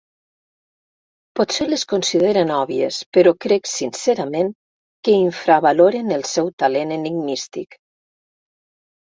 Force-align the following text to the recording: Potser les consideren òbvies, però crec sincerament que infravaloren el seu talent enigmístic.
Potser 1.39 1.67
les 1.73 1.83
consideren 1.91 2.53
òbvies, 2.55 2.97
però 3.17 3.33
crec 3.45 3.69
sincerament 3.73 4.49
que 5.09 5.19
infravaloren 5.27 6.11
el 6.17 6.27
seu 6.33 6.51
talent 6.65 6.97
enigmístic. 6.99 7.79